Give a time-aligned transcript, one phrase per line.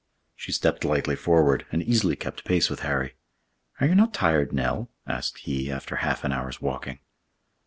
[0.35, 3.13] She stepped lightly forward, and easily kept pace with Harry.
[3.79, 6.97] "Are you not tired, Nell?" asked he, after half an hour's walking.